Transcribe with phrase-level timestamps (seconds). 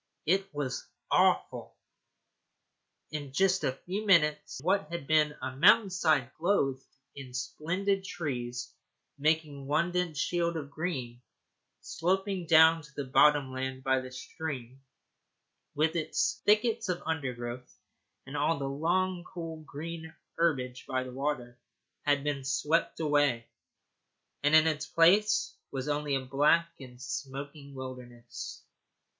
[0.25, 1.75] It was awful.
[3.13, 8.73] Just a few minutes, and what had been a mountain side clothed in splendid trees,
[9.19, 11.21] making one dense shield of green,
[11.81, 14.81] sloping down to the bottom land by the stream,
[15.75, 17.71] with its thickets of undergrowth,
[18.25, 21.59] and all the long cool green herbage by the water,
[22.05, 23.45] had been swept away,
[24.41, 28.63] and in its place was only a black and smoking wilderness.